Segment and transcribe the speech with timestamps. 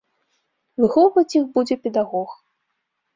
[0.83, 2.33] Выхоўваць іх будзе педагог.